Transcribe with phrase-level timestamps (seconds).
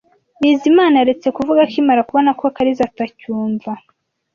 [0.41, 3.71] Bizimana yaretse kuvuga akimara kubona ko Kariza atakumva.